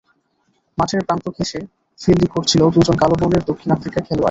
[0.77, 1.59] মাঠের প্রান্ত ঘেঁষে
[2.01, 4.19] ফিল্ডিং করছিলেন দুজন কালো বর্ণের দক্ষিণ আফ্রিকার খেলোয়াড়।